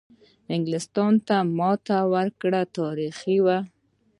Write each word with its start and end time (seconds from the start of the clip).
انګلیستان 0.53 1.13
ته 1.27 1.37
ماتې 1.57 1.99
ورکول 2.13 2.55
تاریخي 2.77 3.37
وه. 3.45 3.57